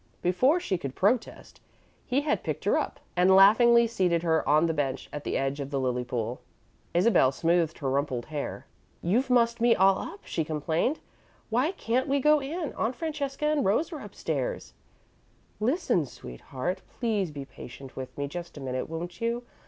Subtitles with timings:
[0.23, 1.61] Before she could protest,
[2.07, 5.59] he had picked her up and laughingly seated her on the bench at the edge
[5.59, 6.41] of the lily pool.
[6.91, 8.65] Isabel smoothed her rumpled hair.
[9.03, 11.01] "You've mussed me all up," she complained.
[11.51, 12.73] "Why can't we go in?
[12.73, 14.73] Aunt Francesca and Rose are upstairs."
[15.59, 16.81] "Listen, sweetheart.
[16.99, 19.43] Please be patient with me just a minute, won't you?